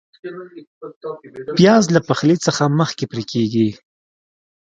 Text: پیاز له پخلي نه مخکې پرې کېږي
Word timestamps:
پیاز 1.57 1.83
له 1.95 1.99
پخلي 2.07 2.35
نه 2.45 2.67
مخکې 2.79 3.05
پرې 3.11 3.23
کېږي 3.31 3.67